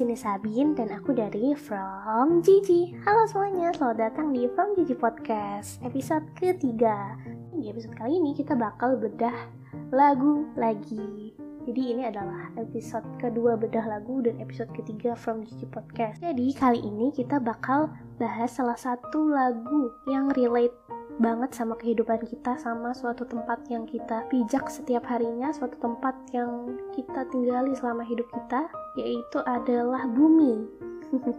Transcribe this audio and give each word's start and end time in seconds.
Sini 0.00 0.16
Sabin 0.16 0.72
dan 0.72 0.96
aku 0.96 1.12
dari 1.12 1.52
From 1.52 2.40
Gigi. 2.40 2.96
Halo 3.04 3.28
semuanya, 3.28 3.68
selamat 3.76 4.00
datang 4.00 4.32
di 4.32 4.48
From 4.56 4.72
Gigi 4.72 4.96
Podcast 4.96 5.76
episode 5.84 6.24
ketiga. 6.40 7.20
Di 7.52 7.68
episode 7.68 7.92
kali 8.00 8.16
ini 8.16 8.32
kita 8.32 8.56
bakal 8.56 8.96
bedah 8.96 9.52
lagu 9.92 10.48
lagi. 10.56 11.36
Jadi 11.68 11.82
ini 11.92 12.08
adalah 12.08 12.48
episode 12.56 13.04
kedua 13.20 13.60
bedah 13.60 13.84
lagu 13.84 14.24
dan 14.24 14.40
episode 14.40 14.72
ketiga 14.72 15.12
From 15.12 15.44
Gigi 15.44 15.68
Podcast. 15.68 16.24
Jadi 16.24 16.56
kali 16.56 16.80
ini 16.80 17.12
kita 17.12 17.36
bakal 17.36 17.92
bahas 18.16 18.56
salah 18.56 18.80
satu 18.80 19.28
lagu 19.28 19.92
yang 20.08 20.32
relate 20.32 20.72
banget 21.20 21.52
sama 21.52 21.76
kehidupan 21.76 22.24
kita 22.24 22.56
sama 22.56 22.96
suatu 22.96 23.28
tempat 23.28 23.60
yang 23.68 23.84
kita 23.84 24.24
pijak 24.32 24.72
setiap 24.72 25.04
harinya 25.04 25.52
suatu 25.52 25.76
tempat 25.76 26.16
yang 26.32 26.80
kita 26.96 27.28
tinggali 27.28 27.76
selama 27.76 28.00
hidup 28.08 28.24
kita 28.32 28.66
yaitu 28.96 29.38
adalah 29.44 30.08
bumi. 30.08 30.64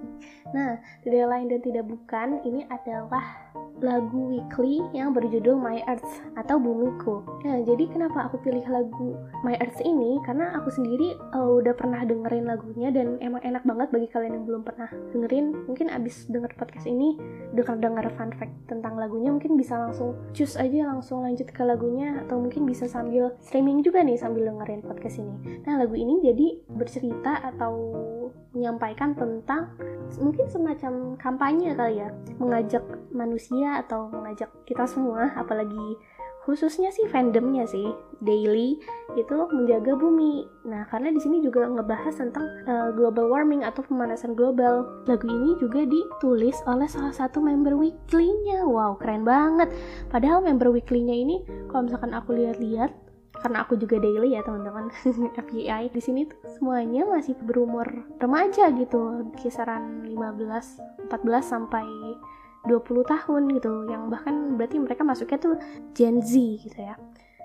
Nah 0.51 0.83
tidak 1.01 1.31
lain 1.31 1.47
dan 1.47 1.61
tidak 1.63 1.85
bukan 1.87 2.43
ini 2.43 2.67
adalah 2.67 3.23
lagu 3.81 4.29
weekly 4.29 4.85
yang 4.93 5.11
berjudul 5.11 5.57
My 5.57 5.81
Earth 5.89 6.21
atau 6.37 6.61
Bumiku. 6.61 7.25
Nah, 7.41 7.65
jadi 7.65 7.89
kenapa 7.89 8.29
aku 8.29 8.37
pilih 8.45 8.61
lagu 8.69 9.17
My 9.41 9.57
Earth 9.57 9.81
ini? 9.81 10.21
Karena 10.21 10.53
aku 10.55 10.69
sendiri 10.69 11.17
uh, 11.33 11.59
udah 11.59 11.73
pernah 11.73 12.05
dengerin 12.05 12.45
lagunya 12.45 12.93
dan 12.93 13.17
emang 13.19 13.41
enak 13.41 13.65
banget 13.65 13.89
bagi 13.89 14.07
kalian 14.13 14.37
yang 14.37 14.45
belum 14.45 14.61
pernah 14.61 14.87
dengerin. 15.11 15.65
Mungkin 15.65 15.89
abis 15.89 16.29
denger 16.29 16.53
podcast 16.55 16.85
ini, 16.85 17.17
denger-denger 17.57 18.13
fun 18.15 18.31
fact 18.37 18.53
tentang 18.69 18.95
lagunya, 18.95 19.33
mungkin 19.33 19.57
bisa 19.57 19.75
langsung 19.81 20.13
cus 20.31 20.55
aja 20.55 20.85
langsung 20.85 21.25
lanjut 21.25 21.49
ke 21.49 21.61
lagunya 21.65 22.21
atau 22.21 22.37
mungkin 22.37 22.69
bisa 22.69 22.85
sambil 22.85 23.33
streaming 23.41 23.81
juga 23.81 24.05
nih 24.05 24.15
sambil 24.15 24.45
dengerin 24.45 24.85
podcast 24.85 25.17
ini. 25.17 25.65
Nah, 25.65 25.81
lagu 25.81 25.97
ini 25.97 26.21
jadi 26.21 26.61
bercerita 26.69 27.41
atau 27.49 27.97
menyampaikan 28.51 29.15
tentang 29.15 29.71
mungkin 30.19 30.43
semacam 30.51 31.15
kampanye 31.15 31.71
kali 31.71 32.03
ya, 32.03 32.11
mengajak 32.35 32.83
manusia 33.11 33.79
atau 33.79 34.09
mengajak 34.09 34.49
kita 34.65 34.87
semua 34.87 35.31
apalagi 35.35 35.99
khususnya 36.41 36.89
sih 36.89 37.05
fandomnya 37.05 37.69
sih 37.69 37.93
daily 38.17 38.81
itu 39.13 39.37
menjaga 39.53 39.93
bumi. 39.93 40.49
Nah 40.65 40.89
karena 40.89 41.13
di 41.13 41.21
sini 41.21 41.37
juga 41.45 41.69
ngebahas 41.69 42.17
tentang 42.17 42.45
uh, 42.65 42.89
global 42.97 43.29
warming 43.29 43.61
atau 43.61 43.85
pemanasan 43.85 44.33
global. 44.33 45.05
Lagu 45.05 45.29
ini 45.29 45.53
juga 45.61 45.85
ditulis 45.85 46.57
oleh 46.65 46.89
salah 46.89 47.13
satu 47.13 47.37
member 47.37 47.77
weekly-nya. 47.77 48.65
Wow 48.65 48.97
keren 48.97 49.21
banget. 49.21 49.69
Padahal 50.09 50.41
member 50.41 50.73
weekly-nya 50.73 51.13
ini 51.13 51.45
kalau 51.69 51.85
misalkan 51.85 52.17
aku 52.17 52.33
lihat-lihat 52.33 52.89
karena 53.41 53.65
aku 53.65 53.73
juga 53.73 53.97
daily 53.97 54.37
ya 54.37 54.45
teman-teman 54.45 54.93
FYI 55.49 55.89
di 55.89 56.01
sini 56.01 56.29
tuh 56.29 56.37
semuanya 56.57 57.09
masih 57.09 57.33
berumur 57.41 57.89
remaja 58.21 58.69
gitu 58.69 59.33
kisaran 59.41 60.05
15 60.05 61.09
14 61.09 61.41
sampai 61.41 61.87
20 62.65 63.03
tahun 63.05 63.41
gitu 63.57 63.89
yang 63.89 64.09
bahkan 64.09 64.57
berarti 64.57 64.77
mereka 64.77 65.01
masuknya 65.01 65.39
tuh 65.41 65.55
Gen 65.97 66.21
Z 66.21 66.33
gitu 66.61 66.77
ya. 66.77 66.95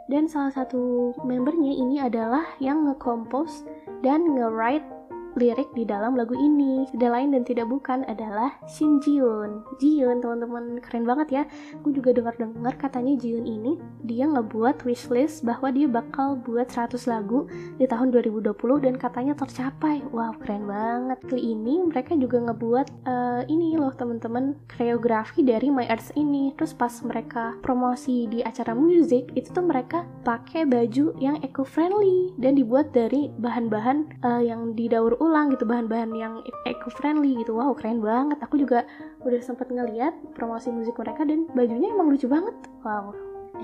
Dan 0.06 0.31
salah 0.31 0.55
satu 0.55 1.12
membernya 1.27 1.75
ini 1.75 1.98
adalah 1.98 2.47
yang 2.62 2.86
nge-compose 2.86 3.67
dan 4.06 4.22
nge-write 4.38 4.87
lirik 5.36 5.69
di 5.76 5.84
dalam 5.84 6.16
lagu 6.16 6.32
ini. 6.32 6.88
Tidak 6.91 7.10
lain 7.12 7.36
dan 7.36 7.44
tidak 7.44 7.69
bukan 7.69 8.02
adalah 8.08 8.56
Shin 8.66 8.98
Jiun. 9.04 9.62
Jiun 9.78 10.24
teman-teman 10.24 10.80
keren 10.80 11.04
banget 11.04 11.28
ya. 11.30 11.42
Aku 11.78 11.92
juga 11.92 12.16
dengar-dengar 12.16 12.74
katanya 12.80 13.14
Jiun 13.20 13.44
ini 13.44 13.76
dia 14.02 14.25
ngebuat 14.25 14.82
wishlist 14.88 15.44
bahwa 15.44 15.69
dia 15.70 15.86
bakal 15.86 16.41
buat 16.41 16.72
100 16.72 16.96
lagu 17.06 17.44
di 17.76 17.84
tahun 17.84 18.10
2020 18.16 18.56
dan 18.80 18.96
katanya 18.96 19.36
tercapai. 19.36 20.00
Wow, 20.10 20.34
keren 20.41 20.64
banget. 20.64 21.20
Kali 21.28 21.52
ini 21.52 21.84
mereka 21.84 22.16
juga 22.16 22.41
ngebuat 22.50 22.86
uh, 23.04 23.42
ini 23.46 23.76
loh 23.76 23.92
teman-teman 23.92 24.56
koreografi 24.72 25.44
dari 25.44 25.69
My 25.69 25.84
Earth 25.92 26.16
ini. 26.16 26.56
Terus 26.56 26.72
pas 26.72 26.92
mereka 27.04 27.52
promosi 27.60 28.25
di 28.26 28.41
acara 28.41 28.72
musik 28.72 29.28
itu 29.36 29.52
tuh 29.52 29.64
mereka 29.69 30.08
pakai 30.25 30.64
baju 30.64 31.12
yang 31.20 31.36
eco-friendly 31.44 32.32
dan 32.41 32.56
dibuat 32.56 32.96
dari 32.96 33.28
bahan-bahan 33.36 34.25
uh, 34.25 34.41
yang 34.41 34.72
didaur 34.72 35.12
ulang 35.20 35.25
gitu 35.53 35.64
bahan-bahan 35.66 36.10
yang 36.14 36.34
eco 36.66 36.88
friendly 36.91 37.38
gitu. 37.42 37.54
Wow 37.56 37.75
keren 37.75 38.03
banget. 38.03 38.38
Aku 38.42 38.59
juga 38.59 38.87
udah 39.22 39.41
sempet 39.42 39.70
ngeliat 39.70 40.14
promosi 40.34 40.70
musik 40.70 40.97
mereka 40.98 41.26
dan 41.26 41.47
bajunya 41.53 41.91
emang 41.91 42.10
lucu 42.10 42.26
banget. 42.26 42.54
Wow. 42.82 43.14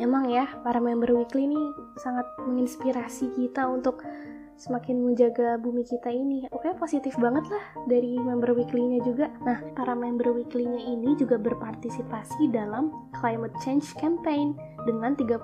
Emang 0.00 0.28
ya 0.32 0.48
para 0.64 0.80
member 0.80 1.12
weekly 1.12 1.44
ini 1.44 1.60
sangat 2.00 2.24
menginspirasi 2.48 3.28
kita 3.36 3.68
untuk 3.68 4.00
semakin 4.56 5.02
menjaga 5.02 5.58
bumi 5.58 5.82
kita 5.86 6.10
ini. 6.12 6.46
Oke, 6.52 6.70
positif 6.76 7.16
banget 7.18 7.46
lah 7.50 7.64
dari 7.88 8.16
member 8.18 8.54
weekly-nya 8.54 9.00
juga. 9.02 9.26
Nah, 9.42 9.60
para 9.74 9.96
member 9.96 10.30
weekly-nya 10.30 10.80
ini 10.92 11.14
juga 11.18 11.36
berpartisipasi 11.40 12.52
dalam 12.52 12.92
climate 13.16 13.54
change 13.62 13.94
campaign 13.98 14.54
dengan 14.82 15.14
30 15.14 15.38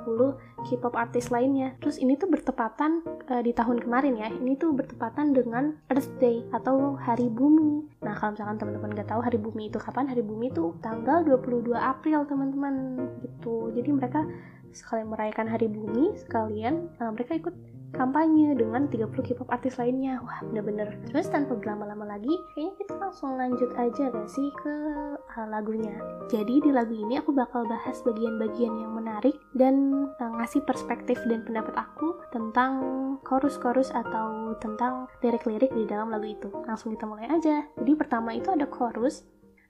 K-pop 0.67 0.95
artis 0.99 1.31
lainnya. 1.31 1.75
Terus 1.79 2.03
ini 2.03 2.19
tuh 2.19 2.27
bertepatan 2.31 3.03
uh, 3.31 3.43
di 3.43 3.55
tahun 3.55 3.79
kemarin 3.83 4.19
ya. 4.19 4.29
Ini 4.31 4.59
tuh 4.59 4.75
bertepatan 4.75 5.35
dengan 5.35 5.79
Earth 5.91 6.11
Day 6.19 6.43
atau 6.51 6.99
Hari 6.99 7.31
Bumi. 7.31 7.87
Nah, 8.03 8.15
kalau 8.19 8.35
misalkan 8.35 8.59
teman-teman 8.59 8.91
nggak 8.99 9.09
tahu 9.11 9.21
Hari 9.23 9.39
Bumi 9.39 9.71
itu 9.71 9.79
kapan, 9.79 10.11
Hari 10.11 10.23
Bumi 10.23 10.51
itu 10.51 10.75
tanggal 10.83 11.23
22 11.23 11.75
April, 11.79 12.27
teman-teman. 12.27 12.75
Gitu. 13.23 13.71
Jadi 13.79 13.91
mereka 13.95 14.27
sekalian 14.75 15.09
merayakan 15.09 15.47
Hari 15.49 15.69
Bumi, 15.71 16.19
sekalian 16.19 16.91
uh, 16.99 17.11
mereka 17.15 17.39
ikut 17.39 17.55
kampanye 17.97 18.53
dengan 18.59 18.89
30 18.89 19.11
K-pop 19.15 19.49
artis 19.49 19.81
lainnya. 19.81 20.21
Wah, 20.21 20.41
bener-bener. 20.45 20.99
Terus 21.09 21.31
tanpa 21.33 21.57
berlama-lama 21.57 22.17
lagi, 22.17 22.33
kayaknya 22.53 22.75
kita 22.85 22.95
langsung 23.01 23.37
lanjut 23.41 23.71
aja 23.79 24.05
gak 24.13 24.31
sih 24.31 24.49
ke 24.61 24.75
uh, 25.17 25.47
lagunya. 25.49 25.97
Jadi 26.29 26.61
di 26.61 26.71
lagu 26.73 26.93
ini 26.93 27.17
aku 27.17 27.33
bakal 27.33 27.65
bahas 27.65 28.01
bagian-bagian 28.05 28.75
yang 28.77 28.93
menarik 28.93 29.37
dan 29.57 30.09
uh, 30.21 30.33
ngasih 30.43 30.61
perspektif 30.69 31.17
dan 31.25 31.45
pendapat 31.47 31.75
aku 31.79 32.19
tentang 32.35 32.73
chorus-chorus 33.25 33.95
atau 33.95 34.53
tentang 34.61 35.09
lirik-lirik 35.25 35.73
di 35.73 35.89
dalam 35.89 36.13
lagu 36.13 36.29
itu. 36.29 36.49
Langsung 36.69 36.93
kita 36.93 37.09
mulai 37.09 37.31
aja. 37.31 37.65
Jadi 37.81 37.93
pertama 37.97 38.37
itu 38.37 38.53
ada 38.53 38.69
chorus 38.69 39.25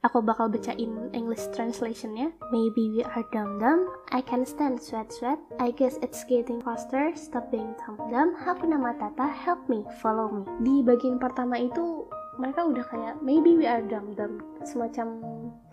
Aku 0.07 0.23
bakal 0.23 0.47
bacain 0.47 1.11
English 1.11 1.51
translationnya. 1.51 2.31
Maybe 2.55 2.87
we 2.95 3.03
are 3.03 3.27
dumb 3.35 3.59
dumb. 3.59 3.91
I 4.15 4.23
can 4.23 4.47
stand 4.47 4.79
sweat 4.79 5.11
sweat. 5.11 5.43
I 5.59 5.75
guess 5.75 5.99
it's 6.07 6.23
getting 6.23 6.63
faster. 6.63 7.11
Stop 7.19 7.51
being 7.51 7.75
dumb 7.83 7.99
dumb. 8.07 8.39
Hakuna 8.39 8.79
Matata, 8.79 9.27
help 9.27 9.67
me, 9.67 9.83
follow 9.99 10.31
me. 10.31 10.47
Di 10.63 10.87
bagian 10.87 11.19
pertama 11.19 11.59
itu 11.59 12.07
mereka 12.39 12.63
udah 12.63 12.85
kayak 12.87 13.15
maybe 13.19 13.59
we 13.59 13.67
are 13.67 13.83
dumb 13.83 14.15
dumb 14.15 14.39
semacam 14.63 15.19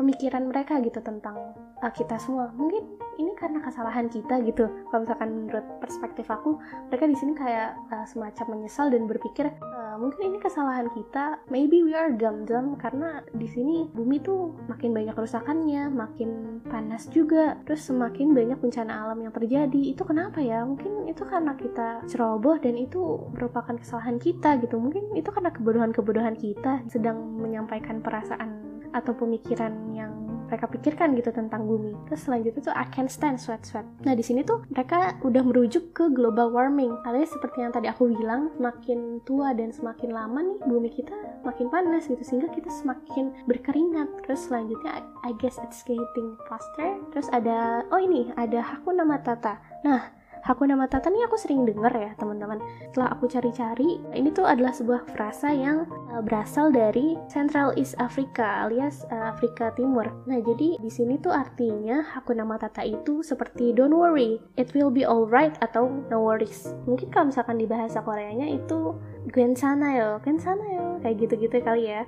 pemikiran 0.02 0.50
mereka 0.50 0.81
gitu 0.81 0.97
tentang 1.06 1.38
uh, 1.86 1.94
kita 1.94 2.18
semua 2.18 2.50
mungkin 2.57 2.97
ini 3.22 3.38
karena 3.38 3.62
kesalahan 3.62 4.09
kita 4.09 4.42
gitu 4.42 4.66
kalau 4.90 5.06
misalkan 5.06 5.30
menurut 5.46 5.66
perspektif 5.78 6.25
aku 6.34 6.57
mereka 6.90 7.06
di 7.06 7.13
sini 7.13 7.38
kayak 7.38 7.78
uh, 7.94 8.06
semacam 8.09 8.57
menyesal 8.57 8.90
dan 8.90 9.06
berpikir 9.06 9.53
uh, 9.62 9.84
mungkin 10.00 10.33
ini 10.33 10.38
kesalahan 10.41 10.91
kita. 10.91 11.44
Maybe 11.51 11.83
we 11.85 11.94
are 11.95 12.11
dumb 12.11 12.44
dumb 12.44 12.75
karena 12.79 13.23
di 13.31 13.47
sini 13.47 13.88
bumi 13.91 14.19
tuh 14.23 14.56
makin 14.67 14.91
banyak 14.91 15.16
kerusakannya 15.16 15.91
makin 15.91 16.61
panas 16.66 17.07
juga. 17.11 17.59
Terus 17.63 17.88
semakin 17.88 18.33
banyak 18.33 18.59
bencana 18.59 19.07
alam 19.07 19.21
yang 19.21 19.33
terjadi. 19.33 19.81
Itu 19.94 20.03
kenapa 20.07 20.42
ya? 20.42 20.65
Mungkin 20.65 21.07
itu 21.07 21.24
karena 21.24 21.53
kita 21.56 22.03
ceroboh 22.09 22.57
dan 22.59 22.75
itu 22.75 23.30
merupakan 23.36 23.75
kesalahan 23.77 24.18
kita 24.18 24.57
gitu. 24.63 24.81
Mungkin 24.81 25.13
itu 25.13 25.30
karena 25.30 25.53
kebodohan-kebodohan 25.53 26.36
kita 26.36 26.83
sedang 26.89 27.21
menyampaikan 27.39 28.01
perasaan 28.01 28.62
atau 28.95 29.12
pemikiran 29.12 29.75
yang 29.91 30.25
mereka 30.47 30.65
pikirkan 30.69 31.18
gitu 31.18 31.30
tentang 31.33 31.65
bumi. 31.65 31.94
Terus 32.09 32.25
selanjutnya 32.25 32.62
tuh 32.71 32.75
I 32.75 32.86
can 32.94 33.07
stand 33.09 33.38
sweat 33.42 33.65
sweat. 33.65 33.86
Nah 34.06 34.13
di 34.13 34.24
sini 34.25 34.45
tuh 34.45 34.65
mereka 34.71 35.18
udah 35.21 35.44
merujuk 35.45 35.94
ke 35.94 36.09
global 36.13 36.53
warming. 36.53 36.95
Alias 37.06 37.33
seperti 37.33 37.65
yang 37.65 37.74
tadi 37.74 37.89
aku 37.89 38.09
bilang, 38.09 38.53
semakin 38.57 39.19
tua 39.25 39.51
dan 39.53 39.74
semakin 39.74 40.09
lama 40.13 40.39
nih 40.42 40.57
bumi 40.65 40.89
kita 40.94 41.13
makin 41.45 41.69
panas 41.69 42.06
gitu 42.09 42.21
sehingga 42.21 42.50
kita 42.53 42.69
semakin 42.69 43.33
berkeringat. 43.50 44.07
Terus 44.25 44.50
selanjutnya 44.50 45.06
I, 45.25 45.33
guess 45.38 45.59
it's 45.62 45.83
getting 45.83 46.38
faster. 46.48 46.98
Terus 47.12 47.27
ada 47.33 47.83
oh 47.91 48.01
ini 48.01 48.31
ada 48.39 48.62
Hakuna 48.62 49.03
Matata. 49.03 49.59
Nah 49.83 50.25
Hakuna 50.45 50.77
Matata 50.77 51.09
nih 51.09 51.25
aku 51.25 51.42
sering 51.42 51.65
denger 51.65 51.89
ya 51.89 52.13
teman-teman. 52.21 52.62
Setelah 52.94 53.18
aku 53.18 53.25
cari-cari, 53.25 53.97
ini 54.13 54.30
tuh 54.30 54.45
adalah 54.45 54.69
sebuah 54.77 55.09
frasa 55.09 55.50
yang 55.50 55.89
uh, 56.13 56.21
berasal 56.21 56.69
dari 56.69 57.18
Central 57.25 57.74
East 57.74 57.97
Africa 57.97 58.62
alias 58.62 59.09
uh, 59.09 59.33
Afrika 59.33 59.74
Timur. 59.74 60.06
Nah 60.30 60.38
jadi 60.45 60.77
di 60.77 60.92
sini 60.94 61.18
tuh 61.18 61.33
artinya 61.33 62.06
Hakuna 62.13 62.45
Matata 62.45 62.86
itu 62.86 63.25
seperti 63.25 63.74
don't 63.74 63.97
worry, 63.97 64.38
it 64.53 64.69
will 64.77 64.94
be 64.94 65.01
alright 65.01 65.57
atau 65.65 65.89
no 66.13 66.21
worries. 66.21 66.69
Mungkin 66.86 67.09
kalau 67.09 67.33
misalkan 67.33 67.57
di 67.57 67.65
bahasa 67.65 68.06
Koreanya 68.06 68.45
itu 68.45 68.94
Gwen 69.33 69.57
sana 69.57 69.98
yo, 69.98 70.21
Gwen 70.21 70.38
sana 70.38 70.62
yo, 70.62 71.01
kayak 71.01 71.25
gitu-gitu 71.25 71.57
kali 71.65 71.89
ya. 71.89 72.06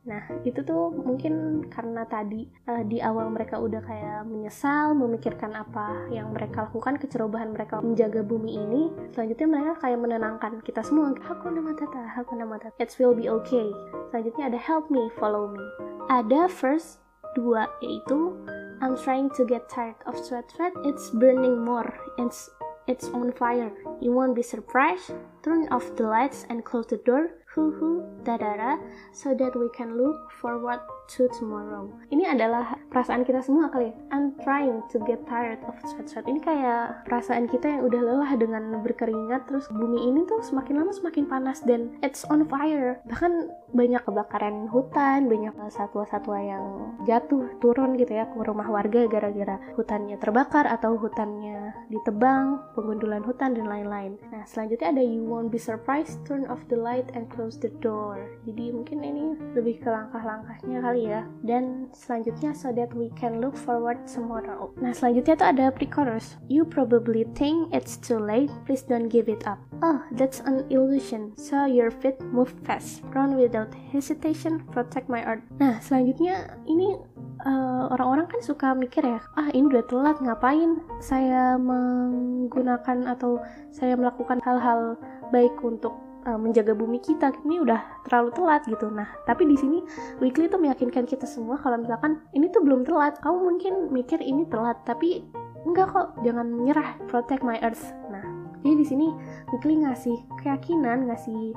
Nah, 0.00 0.24
itu 0.48 0.64
tuh 0.64 0.88
mungkin 0.96 1.66
karena 1.68 2.08
tadi 2.08 2.48
uh, 2.64 2.80
di 2.88 3.04
awal 3.04 3.28
mereka 3.28 3.60
udah 3.60 3.84
kayak 3.84 4.24
menyesal, 4.24 4.96
memikirkan 4.96 5.52
apa 5.52 6.08
yang 6.08 6.32
mereka 6.32 6.64
lakukan, 6.64 6.96
kecerobohan 6.96 7.52
mereka 7.52 7.84
menjaga 7.84 8.24
bumi 8.24 8.56
ini. 8.56 8.82
Selanjutnya 9.12 9.48
mereka 9.48 9.72
kayak 9.84 10.00
menenangkan 10.00 10.64
kita 10.64 10.80
semua. 10.80 11.12
Aku 11.12 11.52
nama 11.52 11.76
tata, 11.76 12.16
aku 12.16 12.32
nama 12.32 12.56
tata. 12.56 12.72
It 12.80 12.96
will 12.96 13.12
be 13.12 13.28
okay. 13.28 13.68
Selanjutnya 14.08 14.48
ada 14.48 14.56
help 14.56 14.88
me, 14.88 15.12
follow 15.20 15.52
me. 15.52 15.60
Ada 16.08 16.48
first 16.48 17.04
dua 17.36 17.68
yaitu 17.84 18.34
I'm 18.80 18.96
trying 18.96 19.28
to 19.36 19.44
get 19.44 19.68
tired 19.68 20.00
of 20.08 20.16
sweat 20.16 20.48
sweat. 20.56 20.72
It's 20.88 21.12
burning 21.12 21.60
more. 21.60 21.92
It's 22.16 22.48
it's 22.88 23.12
on 23.12 23.36
fire. 23.36 23.68
You 24.00 24.16
won't 24.16 24.32
be 24.32 24.40
surprised. 24.40 25.12
Turn 25.44 25.68
off 25.68 25.84
the 26.00 26.08
lights 26.08 26.48
and 26.48 26.64
close 26.64 26.88
the 26.88 26.96
door. 27.04 27.36
Hu 27.60 27.68
hu, 27.76 27.90
dadara, 28.24 28.80
so 29.12 29.36
that 29.36 29.52
we 29.52 29.68
can 29.76 30.00
look 30.00 30.32
forward 30.40 30.80
to 31.12 31.28
tomorrow. 31.36 31.90
Ini 32.08 32.32
adalah 32.32 32.78
perasaan 32.88 33.26
kita 33.26 33.42
semua 33.42 33.68
kali. 33.68 33.90
Ya. 33.90 33.94
I'm 34.14 34.32
trying 34.40 34.80
to 34.94 34.96
get 35.04 35.26
tired 35.26 35.60
of 35.68 35.76
sweat-sweat. 35.84 36.24
Ini 36.24 36.40
kayak 36.40 37.04
perasaan 37.04 37.50
kita 37.52 37.68
yang 37.68 37.82
udah 37.84 38.00
lelah 38.00 38.32
dengan 38.40 38.80
berkeringat, 38.80 39.50
terus 39.50 39.66
bumi 39.68 40.08
ini 40.08 40.24
tuh 40.24 40.40
semakin 40.40 40.80
lama 40.80 40.92
semakin 40.94 41.28
panas 41.28 41.60
dan 41.66 41.92
it's 42.00 42.22
on 42.30 42.46
fire. 42.46 43.02
Bahkan 43.10 43.52
banyak 43.74 44.02
kebakaran 44.06 44.70
hutan, 44.70 45.26
banyak 45.26 45.52
satwa-satwa 45.68 46.38
yang 46.40 46.64
jatuh 47.04 47.50
turun 47.60 47.98
gitu 48.00 48.14
ya 48.14 48.24
ke 48.30 48.40
rumah 48.40 48.66
warga 48.70 49.04
gara-gara 49.10 49.60
hutannya 49.76 50.16
terbakar 50.16 50.64
atau 50.64 50.96
hutannya 50.96 51.74
ditebang, 51.90 52.62
pengundulan 52.78 53.26
hutan 53.26 53.52
dan 53.52 53.66
lain-lain. 53.66 54.16
Nah, 54.30 54.46
selanjutnya 54.46 54.94
ada 54.94 55.02
you 55.02 55.26
won't 55.26 55.50
be 55.50 55.58
surprised, 55.58 56.22
turn 56.22 56.46
off 56.46 56.62
the 56.70 56.78
light 56.78 57.10
and 57.18 57.26
close 57.30 57.49
the 57.58 57.72
door. 57.82 58.30
Jadi 58.46 58.70
mungkin 58.70 59.02
ini 59.02 59.24
lebih 59.56 59.82
ke 59.82 59.88
langkah-langkahnya 59.90 60.78
kali 60.84 61.02
ya. 61.10 61.26
Dan 61.42 61.90
selanjutnya 61.90 62.54
so 62.54 62.70
that 62.70 62.92
we 62.94 63.10
can 63.18 63.42
look 63.42 63.58
forward 63.58 63.98
tomorrow 64.06 64.70
nah 64.78 64.92
selanjutnya 64.94 65.34
tuh 65.34 65.48
ada 65.50 65.66
pre-chorus. 65.72 66.38
You 66.46 66.68
probably 66.68 67.26
think 67.34 67.72
it's 67.74 67.96
too 67.98 68.20
late. 68.20 68.52
Please 68.68 68.84
don't 68.84 69.10
give 69.10 69.26
it 69.26 69.48
up. 69.48 69.58
Oh 69.80 70.04
that's 70.14 70.44
an 70.44 70.68
illusion. 70.70 71.34
So 71.34 71.66
your 71.66 71.90
feet 71.90 72.20
move 72.30 72.52
fast. 72.62 73.02
Run 73.16 73.34
without 73.40 73.72
hesitation. 73.90 74.62
Protect 74.70 75.08
my 75.08 75.24
earth 75.24 75.44
nah 75.56 75.80
selanjutnya 75.80 76.56
ini 76.66 76.96
uh, 77.44 77.84
orang-orang 77.92 78.26
kan 78.28 78.40
suka 78.40 78.72
mikir 78.72 79.04
ya 79.04 79.20
ah 79.36 79.48
ini 79.52 79.68
udah 79.68 79.84
telat 79.86 80.16
ngapain 80.20 80.80
saya 81.00 81.56
menggunakan 81.60 83.08
atau 83.08 83.40
saya 83.72 83.96
melakukan 83.96 84.40
hal-hal 84.44 84.96
baik 85.30 85.54
untuk 85.62 85.94
uh, 86.26 86.38
menjaga 86.40 86.76
bumi 86.76 87.00
kita. 87.00 87.32
Ini 87.44 87.62
udah 87.62 88.04
terlalu 88.08 88.30
telat 88.36 88.62
gitu. 88.68 88.88
Nah 88.92 89.08
tapi 89.24 89.48
di 89.48 89.56
sini 89.56 89.78
weekly 90.18 90.50
tuh 90.50 90.60
meyakinkan 90.60 91.08
kita 91.08 91.24
semua 91.24 91.56
kalau 91.60 91.80
misalkan 91.80 92.20
ini 92.36 92.50
tuh 92.52 92.60
belum 92.64 92.84
telat. 92.84 93.20
Kamu 93.20 93.38
mungkin 93.40 93.92
mikir 93.92 94.20
ini 94.20 94.44
telat 94.48 94.80
tapi 94.84 95.24
enggak 95.64 95.92
kok. 95.92 96.08
Jangan 96.24 96.46
menyerah. 96.48 96.98
Protect 97.08 97.42
my 97.44 97.60
earth. 97.64 97.92
Nah 98.12 98.24
jadi 98.60 98.74
di 98.76 98.86
sini 98.86 99.06
weekly 99.54 99.80
ngasih 99.80 100.16
keyakinan 100.44 101.08
ngasih 101.08 101.56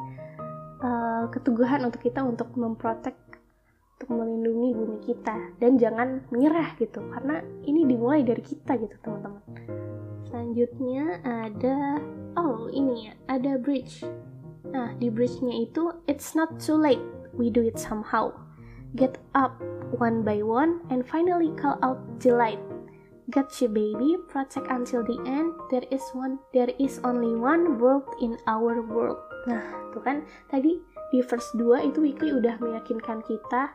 uh, 0.84 1.28
keteguhan 1.32 1.84
untuk 1.84 2.00
kita 2.00 2.24
untuk 2.24 2.52
memprotek 2.56 3.16
untuk 4.00 4.20
melindungi 4.20 4.70
bumi 4.76 5.00
kita. 5.04 5.36
Dan 5.60 5.76
jangan 5.80 6.24
menyerah 6.32 6.76
gitu 6.80 7.04
karena 7.12 7.44
ini 7.68 7.88
dimulai 7.88 8.24
dari 8.24 8.44
kita 8.44 8.80
gitu 8.80 8.96
teman-teman. 9.04 9.44
Selanjutnya 10.28 11.22
ada 11.22 12.02
oh 12.40 12.68
ini 12.72 13.12
ya. 13.12 13.14
Ada 13.30 13.62
bridge 13.62 14.02
Nah, 14.74 14.98
di 14.98 15.14
bridge-nya 15.14 15.54
itu, 15.70 15.94
it's 16.10 16.34
not 16.34 16.58
too 16.58 16.74
late, 16.74 17.02
we 17.38 17.54
do 17.54 17.62
it 17.62 17.78
somehow. 17.78 18.34
Get 18.98 19.22
up 19.38 19.62
one 19.94 20.26
by 20.26 20.42
one 20.42 20.82
and 20.90 21.06
finally 21.06 21.54
call 21.54 21.78
out 21.86 22.02
delight. 22.18 22.58
Gotcha 23.30 23.70
baby, 23.70 24.18
protect 24.28 24.68
until 24.68 25.06
the 25.06 25.16
end. 25.24 25.54
There 25.70 25.86
is 25.94 26.04
one, 26.12 26.42
there 26.52 26.70
is 26.82 27.00
only 27.06 27.38
one 27.38 27.80
world 27.80 28.06
in 28.20 28.36
our 28.50 28.84
world. 28.84 29.22
Nah, 29.46 29.64
tuh 29.96 30.02
kan 30.02 30.26
tadi 30.50 30.82
di 31.14 31.22
verse 31.22 31.48
2 31.56 31.94
itu 31.94 32.00
Weekly 32.04 32.34
udah 32.34 32.58
meyakinkan 32.58 33.22
kita 33.24 33.72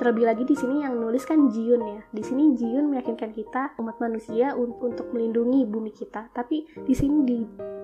terlebih 0.00 0.24
lagi 0.24 0.48
di 0.48 0.56
sini 0.56 0.80
yang 0.80 0.96
nulis 0.96 1.28
kan 1.28 1.52
Jiun 1.52 1.84
ya. 1.84 2.00
Di 2.08 2.24
sini 2.24 2.56
Jiun 2.56 2.88
meyakinkan 2.88 3.36
kita 3.36 3.76
umat 3.76 4.00
manusia 4.00 4.56
untuk 4.56 5.12
melindungi 5.12 5.68
bumi 5.68 5.92
kita. 5.92 6.32
Tapi 6.32 6.64
di 6.88 6.94
sini 6.96 7.18
di 7.28 7.38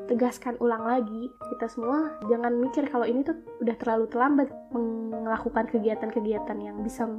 tegaskan 0.09 0.57
ulang 0.63 0.87
lagi 0.87 1.29
kita 1.53 1.67
semua 1.67 2.15
jangan 2.31 2.55
mikir 2.57 2.87
kalau 2.89 3.05
ini 3.05 3.27
tuh 3.27 3.37
udah 3.59 3.77
terlalu 3.77 4.07
terlambat 4.07 4.49
melakukan 4.73 5.67
kegiatan-kegiatan 5.67 6.57
yang 6.63 6.79
bisa 6.81 7.11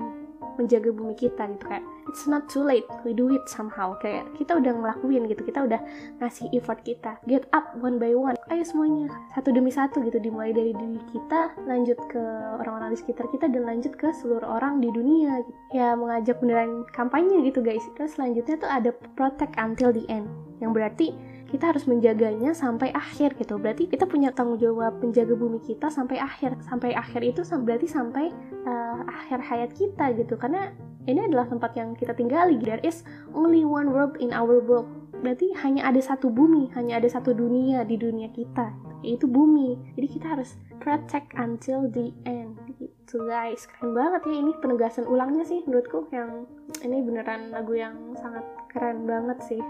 menjaga 0.57 0.89
bumi 0.92 1.13
kita 1.13 1.48
gitu 1.54 1.65
kayak 1.69 1.86
it's 2.09 2.25
not 2.25 2.45
too 2.50 2.65
late 2.65 2.86
we 3.06 3.13
do 3.13 3.30
it 3.31 3.45
somehow. 3.48 3.95
Kayak 4.01 4.27
kita 4.36 4.57
udah 4.57 4.74
ngelakuin 4.74 5.30
gitu 5.30 5.42
kita 5.45 5.63
udah 5.63 5.80
ngasih 6.19 6.50
effort 6.57 6.81
kita. 6.83 7.18
Get 7.30 7.45
up 7.54 7.77
one 7.80 8.01
by 8.01 8.13
one. 8.18 8.36
Ayo 8.50 8.63
semuanya 8.65 9.13
satu 9.38 9.54
demi 9.54 9.69
satu 9.69 10.01
gitu 10.04 10.18
dimulai 10.18 10.51
dari 10.51 10.74
diri 10.74 11.01
kita 11.13 11.54
lanjut 11.69 12.00
ke 12.09 12.24
orang-orang 12.63 12.94
di 12.94 12.98
sekitar 13.00 13.30
kita 13.30 13.48
dan 13.51 13.63
lanjut 13.68 13.94
ke 13.95 14.09
seluruh 14.18 14.48
orang 14.48 14.80
di 14.81 14.89
dunia. 14.89 15.45
Ya 15.71 15.94
mengajak 15.94 16.42
beneran 16.42 16.83
kampanye 16.92 17.48
gitu 17.48 17.62
guys. 17.62 17.83
Terus 17.95 18.18
selanjutnya 18.18 18.56
tuh 18.59 18.69
ada 18.69 18.92
protect 19.15 19.54
until 19.62 19.94
the 19.94 20.04
end 20.09 20.27
yang 20.57 20.74
berarti 20.74 21.13
kita 21.47 21.71
harus 21.71 21.88
menjaganya 21.88 22.51
sampai 22.51 22.91
akhir 22.91 23.39
gitu. 23.39 23.55
Berarti 23.55 23.88
kita 23.88 24.03
punya 24.03 24.35
tanggung 24.35 24.59
jawab 24.59 24.99
menjaga 24.99 25.33
bumi 25.33 25.63
kita 25.63 25.88
sampai 25.88 26.19
akhir. 26.19 26.59
Sampai 26.67 26.91
akhir 26.91 27.23
itu 27.23 27.41
berarti 27.63 27.88
sampai 27.88 28.29
uh, 28.67 29.01
akhir 29.07 29.39
hayat 29.39 29.71
kita 29.73 30.11
gitu. 30.19 30.35
Karena 30.35 30.69
ini 31.07 31.23
adalah 31.23 31.47
tempat 31.47 31.71
yang 31.79 31.95
kita 31.95 32.11
tinggali. 32.11 32.59
There 32.59 32.83
is 32.83 33.07
only 33.31 33.63
one 33.63 33.95
world 33.95 34.19
in 34.19 34.35
our 34.35 34.59
world. 34.59 34.91
Berarti 35.17 35.49
hanya 35.65 35.89
ada 35.89 35.97
satu 35.97 36.29
bumi 36.29 36.69
hanya 36.77 37.01
ada 37.01 37.09
satu 37.09 37.33
dunia 37.33 37.81
di 37.88 37.97
dunia 37.97 38.29
kita 38.29 38.75
yaitu 39.01 39.25
bumi. 39.25 39.77
Jadi 39.95 40.07
kita 40.19 40.38
harus 40.38 40.57
protect 40.83 41.33
until 41.39 41.88
the 41.89 42.13
end 42.27 42.59
gitu 42.77 43.23
guys. 43.25 43.65
Keren 43.65 43.95
banget 43.95 44.21
ya 44.29 44.35
ini 44.35 44.51
penegasan 44.59 45.07
ulangnya 45.07 45.47
sih 45.47 45.63
menurutku 45.65 46.05
yang 46.13 46.45
ini 46.83 47.01
beneran 47.01 47.49
lagu 47.49 47.73
yang 47.73 47.95
sangat 48.19 48.45
keren 48.69 49.09
banget 49.09 49.39
sih 49.47 49.61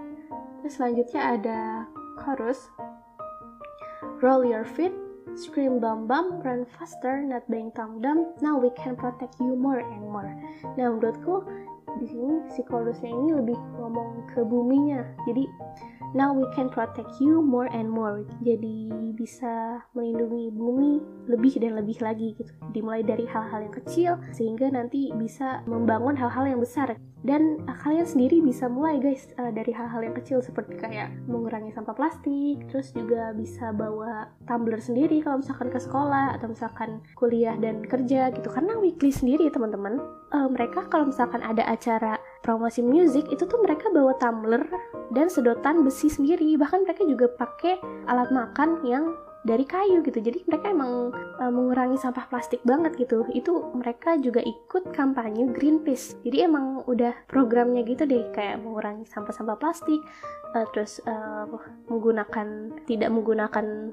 Terus 0.61 0.73
selanjutnya 0.77 1.21
ada 1.37 1.59
chorus. 2.17 2.69
Roll 4.17 4.49
your 4.49 4.65
feet, 4.65 4.93
scream 5.37 5.77
bam 5.77 6.09
bam, 6.09 6.41
run 6.41 6.65
faster, 6.65 7.21
not 7.21 7.45
bang 7.45 7.69
tam 7.77 8.01
dam. 8.01 8.33
Now 8.41 8.57
we 8.57 8.73
can 8.73 8.97
protect 8.97 9.37
you 9.37 9.53
more 9.53 9.79
and 9.81 10.01
more. 10.01 10.33
Nah 10.73 10.89
menurutku 10.89 11.45
di 12.01 12.05
sini 12.09 12.45
si 12.49 12.61
chorusnya 12.65 13.09
ini 13.09 13.37
lebih 13.37 13.57
ngomong 13.87 14.27
ke 14.35 14.43
buminya. 14.43 15.07
Jadi 15.23 15.47
now 16.11 16.35
we 16.35 16.43
can 16.51 16.67
protect 16.67 17.23
you 17.23 17.39
more 17.39 17.71
and 17.71 17.87
more. 17.87 18.27
Jadi 18.43 18.91
bisa 19.15 19.79
melindungi 19.95 20.51
bumi 20.51 20.99
lebih 21.31 21.63
dan 21.63 21.79
lebih 21.79 21.95
lagi 22.03 22.35
gitu. 22.35 22.51
Dimulai 22.75 23.07
dari 23.07 23.23
hal-hal 23.23 23.63
yang 23.63 23.75
kecil 23.75 24.19
sehingga 24.35 24.67
nanti 24.67 25.15
bisa 25.15 25.63
membangun 25.63 26.19
hal-hal 26.19 26.43
yang 26.43 26.59
besar 26.59 26.99
dan 27.25 27.57
uh, 27.65 27.77
kalian 27.81 28.05
sendiri 28.05 28.39
bisa 28.39 28.69
mulai 28.69 29.01
guys 29.01 29.33
uh, 29.41 29.49
dari 29.49 29.73
hal-hal 29.73 30.05
yang 30.05 30.15
kecil 30.15 30.39
seperti 30.39 30.77
kayak 30.77 31.09
mengurangi 31.25 31.73
sampah 31.73 31.91
plastik 31.97 32.61
terus 32.69 32.93
juga 32.93 33.33
bisa 33.33 33.73
bawa 33.73 34.29
tumbler 34.45 34.77
sendiri 34.77 35.19
kalau 35.25 35.41
misalkan 35.41 35.73
ke 35.73 35.79
sekolah 35.81 36.37
atau 36.37 36.47
misalkan 36.47 37.01
kuliah 37.17 37.57
dan 37.57 37.81
kerja 37.81 38.29
gitu 38.31 38.47
karena 38.47 38.77
weekly 38.77 39.09
sendiri 39.09 39.49
teman-teman 39.49 39.97
uh, 40.31 40.47
mereka 40.47 40.85
kalau 40.87 41.09
misalkan 41.09 41.41
ada 41.41 41.65
acara 41.65 42.21
promosi 42.47 42.79
musik 42.79 43.27
itu 43.27 43.43
tuh 43.43 43.59
mereka 43.59 43.91
bawa 43.91 44.15
tumbler 44.15 44.63
dan 45.11 45.27
sedotan 45.27 45.83
besi 45.83 46.07
sendiri. 46.07 46.55
Bahkan 46.55 46.87
mereka 46.87 47.03
juga 47.03 47.27
pakai 47.27 47.75
alat 48.07 48.31
makan 48.31 48.79
yang 48.87 49.11
dari 49.43 49.67
kayu 49.67 49.99
gitu. 50.03 50.19
Jadi 50.23 50.47
mereka 50.47 50.71
emang 50.71 51.11
uh, 51.39 51.51
mengurangi 51.51 51.99
sampah 51.99 52.27
plastik 52.31 52.63
banget 52.63 52.95
gitu. 52.95 53.27
Itu 53.35 53.75
mereka 53.75 54.15
juga 54.19 54.39
ikut 54.43 54.95
kampanye 54.95 55.51
Greenpeace. 55.51 56.19
Jadi 56.23 56.47
emang 56.47 56.87
udah 56.87 57.11
programnya 57.27 57.83
gitu 57.83 58.07
deh 58.07 58.31
kayak 58.31 58.63
mengurangi 58.63 59.03
sampah-sampah 59.07 59.59
plastik 59.59 59.99
uh, 60.55 60.65
terus 60.71 61.03
uh, 61.07 61.47
menggunakan 61.91 62.71
tidak 62.87 63.09
menggunakan 63.11 63.91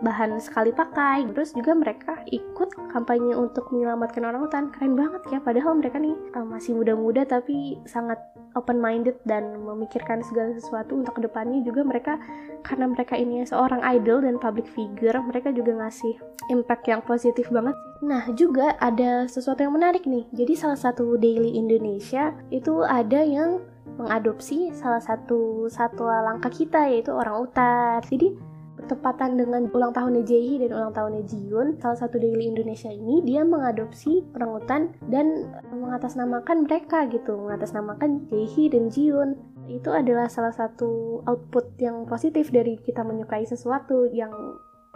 bahan 0.00 0.40
sekali 0.40 0.72
pakai. 0.72 1.28
Terus 1.30 1.52
juga 1.52 1.76
mereka 1.76 2.24
ikut 2.28 2.72
kampanye 2.90 3.36
untuk 3.36 3.68
menyelamatkan 3.70 4.24
orang 4.24 4.48
hutan. 4.48 4.64
Keren 4.72 4.96
banget 4.96 5.22
ya 5.28 5.38
padahal 5.38 5.76
mereka 5.76 6.00
nih 6.00 6.16
uh, 6.34 6.44
masih 6.44 6.74
muda-muda 6.74 7.22
tapi 7.28 7.76
sangat 7.84 8.18
open 8.58 8.82
minded 8.82 9.14
dan 9.28 9.60
memikirkan 9.62 10.24
segala 10.26 10.56
sesuatu 10.56 10.96
untuk 10.96 11.20
ke 11.20 11.22
depannya. 11.28 11.60
Juga 11.62 11.84
mereka 11.84 12.16
karena 12.64 12.88
mereka 12.90 13.14
ini 13.14 13.44
seorang 13.44 13.84
idol 13.92 14.24
dan 14.24 14.40
public 14.40 14.66
figure 14.72 15.16
mereka 15.20 15.52
juga 15.52 15.76
ngasih 15.76 16.16
impact 16.48 16.84
yang 16.88 17.00
positif 17.04 17.46
banget. 17.52 17.76
Nah 18.00 18.24
juga 18.32 18.74
ada 18.80 19.28
sesuatu 19.28 19.60
yang 19.60 19.76
menarik 19.76 20.08
nih. 20.08 20.24
Jadi 20.32 20.52
salah 20.56 20.80
satu 20.80 21.20
daily 21.20 21.60
Indonesia 21.60 22.32
itu 22.48 22.80
ada 22.82 23.20
yang 23.20 23.60
mengadopsi 24.00 24.72
salah 24.72 25.02
satu 25.02 25.68
satwa 25.68 26.24
langka 26.24 26.48
kita 26.48 26.88
yaitu 26.88 27.12
orang 27.12 27.44
utan 27.44 28.00
jadi 28.08 28.32
bertepatan 28.80 29.36
dengan 29.36 29.68
ulang 29.70 29.92
tahunnya 29.92 30.24
Jaehi 30.24 30.64
dan 30.64 30.72
ulang 30.72 30.96
tahunnya 30.96 31.22
Jiun, 31.28 31.76
salah 31.78 32.00
satu 32.00 32.16
daily 32.16 32.48
Indonesia 32.48 32.88
ini 32.88 33.20
dia 33.20 33.44
mengadopsi 33.44 34.24
orangutan 34.32 34.96
dan 35.12 35.52
mengatasnamakan 35.68 36.64
mereka 36.64 37.04
gitu, 37.12 37.36
mengatasnamakan 37.36 38.24
Jaehi 38.32 38.72
dan 38.72 38.88
Jiun. 38.88 39.36
Itu 39.68 39.92
adalah 39.92 40.26
salah 40.26 40.50
satu 40.50 41.22
output 41.28 41.78
yang 41.78 42.08
positif 42.08 42.48
dari 42.50 42.80
kita 42.80 43.04
menyukai 43.04 43.46
sesuatu 43.46 44.08
yang 44.10 44.32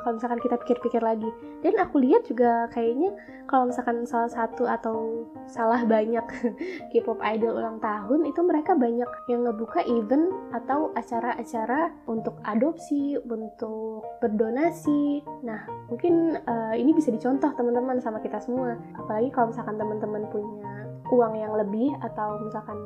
kalau 0.04 0.20
misalkan 0.20 0.40
kita 0.44 0.60
pikir-pikir 0.60 1.00
lagi. 1.00 1.32
Dan 1.64 1.80
aku 1.80 2.04
lihat 2.04 2.28
juga 2.28 2.68
kayaknya 2.68 3.16
kalau 3.48 3.72
misalkan 3.72 4.04
salah 4.04 4.28
satu 4.28 4.68
atau 4.68 5.24
salah 5.48 5.80
banyak 5.88 6.24
K-pop 6.92 7.24
idol 7.24 7.56
ulang 7.56 7.80
tahun 7.80 8.28
itu 8.28 8.40
mereka 8.44 8.76
banyak 8.76 9.08
yang 9.32 9.48
ngebuka 9.48 9.80
event 9.88 10.28
atau 10.52 10.92
acara-acara 10.92 11.88
untuk 12.04 12.36
adopsi 12.44 13.16
untuk 13.24 14.04
berdonasi. 14.20 15.24
Nah 15.40 15.64
mungkin 15.88 16.36
uh, 16.44 16.76
ini 16.76 16.92
bisa 16.92 17.08
dicontoh 17.08 17.48
teman-teman 17.56 17.96
sama 18.04 18.20
kita 18.20 18.36
semua. 18.44 18.76
Apalagi 19.00 19.32
kalau 19.32 19.50
misalkan 19.56 19.80
teman-teman 19.80 20.28
punya 20.28 20.68
uang 21.08 21.34
yang 21.36 21.52
lebih 21.56 21.96
atau 22.04 22.40
misalkan 22.44 22.76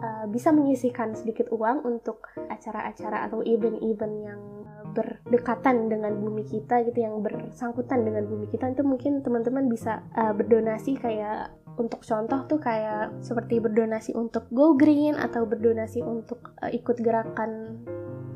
uh, 0.00 0.24
bisa 0.28 0.52
menyisihkan 0.52 1.12
sedikit 1.16 1.48
uang 1.52 1.84
untuk 1.84 2.24
acara-acara 2.48 3.28
atau 3.28 3.44
event-event 3.44 4.14
yang 4.24 4.40
berdekatan 4.90 5.88
dengan 5.88 6.18
bumi 6.18 6.42
kita 6.46 6.82
gitu 6.86 6.98
yang 6.98 7.22
bersangkutan 7.22 8.02
dengan 8.02 8.26
bumi 8.26 8.50
kita 8.50 8.70
itu 8.74 8.82
mungkin 8.82 9.22
teman-teman 9.22 9.70
bisa 9.70 10.02
uh, 10.18 10.34
berdonasi 10.34 10.98
kayak 10.98 11.54
untuk 11.80 12.04
contoh 12.04 12.44
tuh 12.44 12.60
kayak 12.60 13.14
seperti 13.24 13.56
berdonasi 13.56 14.12
untuk 14.12 14.44
go 14.52 14.76
green 14.76 15.16
atau 15.16 15.48
berdonasi 15.48 16.04
untuk 16.04 16.52
uh, 16.60 16.68
ikut 16.68 17.00
gerakan 17.00 17.80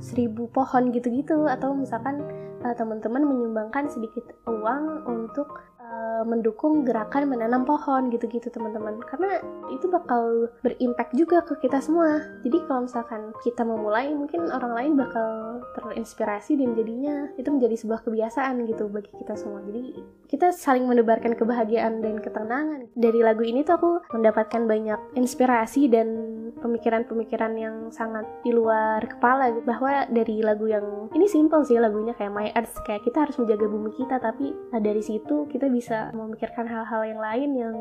seribu 0.00 0.48
pohon 0.48 0.94
gitu-gitu. 0.94 1.44
Atau 1.44 1.76
misalkan 1.76 2.24
uh, 2.64 2.74
teman-teman 2.76 3.24
menyumbangkan 3.24 3.92
sedikit 3.92 4.32
uang 4.48 5.04
untuk 5.04 5.60
Eh, 5.84 6.22
mendukung 6.24 6.80
gerakan 6.80 7.28
menanam 7.28 7.68
pohon 7.68 8.08
gitu-gitu 8.08 8.48
teman-teman. 8.48 8.96
Karena 9.04 9.36
itu 9.68 9.84
bakal 9.92 10.48
berimpact 10.64 11.12
juga 11.12 11.44
ke 11.44 11.60
kita 11.60 11.76
semua. 11.84 12.24
Jadi 12.40 12.64
kalau 12.64 12.88
misalkan 12.88 13.36
kita 13.44 13.68
memulai 13.68 14.08
mungkin 14.16 14.48
orang 14.48 14.72
lain 14.72 14.92
bakal 14.96 15.60
terinspirasi 15.76 16.56
dan 16.56 16.72
jadinya 16.72 17.28
itu 17.36 17.52
menjadi 17.52 17.76
sebuah 17.76 18.00
kebiasaan 18.00 18.64
gitu 18.64 18.88
bagi 18.88 19.12
kita 19.12 19.36
semua. 19.36 19.60
Jadi 19.68 20.00
kita 20.24 20.56
saling 20.56 20.88
menebarkan 20.88 21.36
kebahagiaan 21.36 22.00
dan 22.00 22.16
ketenangan. 22.16 22.88
Dari 22.96 23.20
lagu 23.20 23.44
ini 23.44 23.60
tuh 23.60 23.74
aku 23.76 23.90
mendapatkan 24.16 24.64
banyak 24.64 25.20
inspirasi 25.20 25.92
dan 25.92 26.08
pemikiran-pemikiran 26.64 27.52
yang 27.60 27.76
sangat 27.92 28.24
di 28.40 28.56
luar 28.56 29.04
kepala 29.04 29.52
bahwa 29.68 30.08
dari 30.08 30.40
lagu 30.40 30.64
yang 30.64 31.12
ini 31.12 31.28
simple 31.28 31.60
sih 31.66 31.76
lagunya 31.76 32.16
kayak 32.16 32.32
My 32.32 32.48
Earth 32.56 32.80
kayak 32.88 33.04
kita 33.04 33.28
harus 33.28 33.36
menjaga 33.36 33.66
bumi 33.68 33.90
kita 33.92 34.16
tapi 34.22 34.54
nah 34.70 34.80
dari 34.80 35.04
situ 35.04 35.44
kita 35.50 35.68
bisa 35.74 36.14
memikirkan 36.14 36.64
hal-hal 36.70 37.02
yang 37.02 37.20
lain 37.20 37.50
yang 37.58 37.76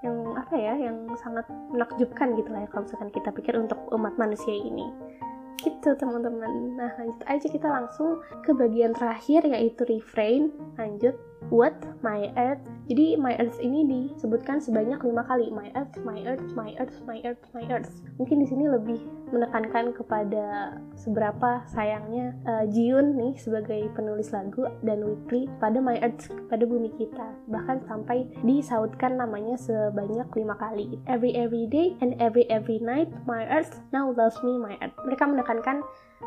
yang 0.00 0.16
apa 0.34 0.54
ya 0.56 0.74
yang 0.80 0.96
sangat 1.20 1.44
menakjubkan 1.68 2.32
gitu 2.40 2.48
lah 2.48 2.64
ya 2.64 2.68
kalau 2.72 2.88
misalkan 2.88 3.10
kita 3.12 3.28
pikir 3.36 3.54
untuk 3.60 3.78
umat 3.92 4.16
manusia 4.16 4.56
ini. 4.56 4.88
Gitu 5.60 5.92
teman-teman. 5.96 6.76
Nah 6.80 6.90
lanjut 6.96 7.22
aja 7.28 7.46
kita 7.46 7.68
langsung 7.68 8.24
ke 8.42 8.56
bagian 8.56 8.96
terakhir 8.96 9.44
yaitu 9.44 9.84
refrain. 9.84 10.48
Lanjut 10.80 11.14
what 11.52 11.74
my 12.00 12.32
earth. 12.36 12.60
Jadi 12.84 13.16
my 13.16 13.32
earth 13.40 13.56
ini 13.64 13.84
disebutkan 13.88 14.60
sebanyak 14.60 15.00
lima 15.00 15.24
kali. 15.24 15.48
My 15.48 15.72
earth 15.72 15.96
my 16.04 16.20
earth 16.28 16.44
my 16.52 16.76
earth 16.76 16.96
my 17.08 17.18
earth 17.24 17.44
my 17.56 17.64
earth. 17.72 17.92
Mungkin 18.20 18.44
di 18.44 18.46
sini 18.48 18.68
lebih 18.68 19.00
menekankan 19.32 19.96
kepada 19.96 20.76
seberapa 20.94 21.64
sayangnya 21.72 22.36
uh, 22.44 22.64
Jiun 22.68 23.16
nih 23.16 23.34
sebagai 23.40 23.88
penulis 23.96 24.30
lagu 24.30 24.68
dan 24.84 25.00
Weekly 25.00 25.48
pada 25.58 25.80
my 25.80 25.96
earth 26.04 26.28
pada 26.52 26.64
bumi 26.68 26.92
kita. 27.00 27.32
Bahkan 27.48 27.88
sampai 27.88 28.28
disautkan 28.44 29.16
namanya 29.16 29.56
sebanyak 29.56 30.28
lima 30.36 30.54
kali. 30.60 31.00
Every 31.08 31.32
every 31.32 31.64
day 31.68 31.96
and 32.04 32.20
every 32.20 32.44
every 32.52 32.78
night 32.84 33.08
my 33.24 33.48
earth 33.48 33.80
now 33.96 34.12
loves 34.12 34.36
me 34.44 34.60
my 34.60 34.76
earth. 34.84 34.96
Mereka 35.08 35.24
menekankan 35.24 35.80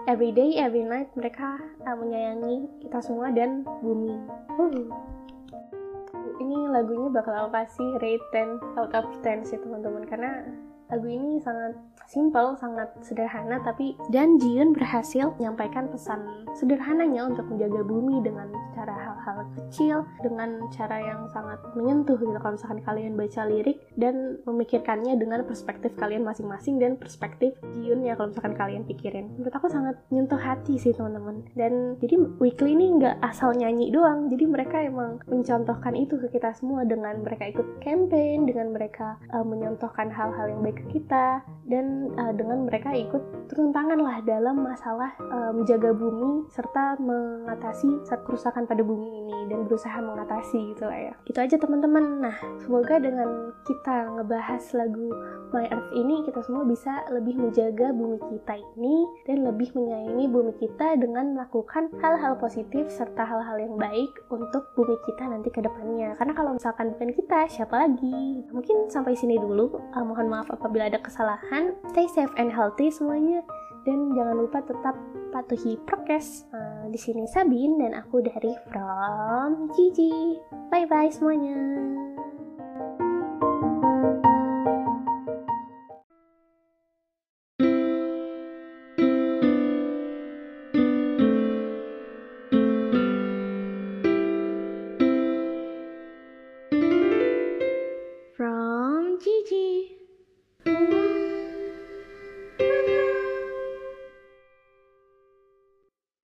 every 0.08 0.32
day, 0.32 0.60
every 0.60 0.84
night 0.84 1.12
mereka 1.16 1.60
uh, 1.84 1.96
menyayangi 1.96 2.68
kita 2.84 3.00
semua 3.04 3.32
dan 3.32 3.64
bumi. 3.84 4.16
Uh. 4.60 4.90
Ini 6.38 6.70
lagunya 6.70 7.10
bakal 7.10 7.34
aku 7.34 7.50
kasih 7.56 7.90
rate 7.98 8.26
10 8.34 8.78
out 8.78 8.94
of 8.94 9.06
10 9.26 9.48
sih 9.48 9.58
teman-teman 9.58 10.06
karena 10.06 10.46
lagu 10.88 11.08
ini 11.08 11.44
sangat 11.44 11.76
simple, 12.08 12.56
sangat 12.56 12.88
sederhana, 13.04 13.60
tapi 13.62 14.00
dan 14.08 14.40
Jiun 14.40 14.72
berhasil 14.72 15.36
menyampaikan 15.36 15.92
pesan 15.92 16.48
sederhananya 16.56 17.28
untuk 17.28 17.44
menjaga 17.52 17.84
bumi 17.84 18.24
dengan 18.24 18.48
cara 18.72 18.96
hal-hal 18.96 19.38
kecil, 19.60 20.08
dengan 20.24 20.64
cara 20.72 21.04
yang 21.04 21.28
sangat 21.36 21.60
menyentuh 21.76 22.16
gitu 22.16 22.32
kalau 22.40 22.56
misalkan 22.56 22.82
kalian 22.88 23.20
baca 23.20 23.42
lirik 23.44 23.78
dan 24.00 24.40
memikirkannya 24.48 25.20
dengan 25.20 25.44
perspektif 25.44 25.92
kalian 26.00 26.24
masing-masing 26.24 26.80
dan 26.80 26.96
perspektif 26.96 27.52
Jiun 27.84 28.08
ya 28.08 28.16
kalau 28.16 28.32
misalkan 28.32 28.56
kalian 28.56 28.88
pikirin. 28.88 29.28
Menurut 29.36 29.54
aku 29.60 29.68
sangat 29.68 30.00
menyentuh 30.08 30.40
hati 30.40 30.80
sih 30.80 30.96
teman-teman. 30.96 31.44
Dan 31.60 32.00
jadi 32.00 32.16
Weekly 32.40 32.78
ini 32.78 33.02
nggak 33.02 33.20
asal 33.20 33.52
nyanyi 33.52 33.92
doang, 33.92 34.32
jadi 34.32 34.48
mereka 34.48 34.80
emang 34.80 35.20
mencontohkan 35.28 35.92
itu 35.98 36.16
ke 36.22 36.40
kita 36.40 36.56
semua 36.56 36.88
dengan 36.88 37.20
mereka 37.20 37.52
ikut 37.52 37.84
campaign, 37.84 38.48
dengan 38.48 38.72
mereka 38.72 39.20
uh, 39.36 39.44
menyontohkan 39.44 40.08
hal-hal 40.08 40.48
yang 40.48 40.62
baik 40.64 40.77
ke 40.80 41.00
kita. 41.00 41.42
Dan 41.68 42.16
uh, 42.16 42.32
dengan 42.32 42.64
mereka 42.64 42.96
ikut 42.96 43.52
turun 43.52 43.76
tangan 43.76 44.00
lah 44.00 44.24
dalam 44.24 44.64
masalah 44.64 45.12
uh, 45.20 45.52
menjaga 45.52 45.92
bumi 45.92 46.48
serta 46.48 46.96
mengatasi 46.96 48.08
saat 48.08 48.24
kerusakan 48.24 48.64
pada 48.64 48.88
bumi 48.88 49.24
ini 49.24 49.38
dan 49.52 49.68
berusaha 49.68 50.00
mengatasi 50.00 50.72
gitu 50.72 50.88
lah 50.88 51.12
ya. 51.12 51.14
Itu 51.28 51.40
aja 51.44 51.60
teman-teman. 51.60 52.24
Nah 52.24 52.36
semoga 52.64 53.04
dengan 53.04 53.52
kita 53.68 54.16
ngebahas 54.16 54.64
lagu 54.80 55.12
My 55.52 55.64
Earth 55.72 55.92
ini 55.96 56.28
kita 56.28 56.44
semua 56.44 56.68
bisa 56.68 57.08
lebih 57.08 57.40
menjaga 57.40 57.96
bumi 57.96 58.20
kita 58.20 58.60
ini 58.76 59.08
dan 59.24 59.48
lebih 59.48 59.72
menyayangi 59.72 60.26
bumi 60.28 60.54
kita 60.60 61.00
dengan 61.00 61.36
melakukan 61.36 61.88
hal-hal 62.04 62.36
positif 62.36 62.92
serta 62.92 63.24
hal-hal 63.24 63.56
yang 63.56 63.76
baik 63.80 64.12
untuk 64.28 64.76
bumi 64.76 64.96
kita 65.08 65.24
nanti 65.24 65.48
ke 65.48 65.64
depannya. 65.64 66.16
Karena 66.20 66.36
kalau 66.36 66.52
misalkan 66.56 66.92
bukan 66.96 67.16
kita 67.16 67.48
siapa 67.48 67.88
lagi? 67.88 68.44
Mungkin 68.52 68.92
sampai 68.92 69.16
sini 69.16 69.40
dulu. 69.40 69.80
Uh, 69.96 70.04
mohon 70.04 70.28
maaf 70.28 70.52
apabila 70.68 70.92
ada 70.92 71.00
kesalahan 71.00 71.72
stay 71.96 72.04
safe 72.12 72.36
and 72.36 72.52
healthy 72.52 72.92
semuanya 72.92 73.40
dan 73.88 74.12
jangan 74.12 74.36
lupa 74.36 74.60
tetap 74.68 75.00
patuhi 75.32 75.80
prokes. 75.88 76.44
Uh, 76.52 76.92
di 76.92 77.00
sini 77.00 77.24
Sabin 77.32 77.80
dan 77.80 77.96
aku 77.96 78.20
dari 78.20 78.52
From 78.68 79.72
Gigi. 79.72 80.36
Bye 80.68 80.84
bye 80.84 81.08
semuanya. 81.08 81.56